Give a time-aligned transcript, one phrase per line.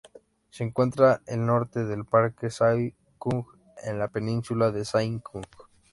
[0.49, 3.45] Se encuentra al norte del parque Sai Kung
[3.83, 5.43] en la península de Sai Kung.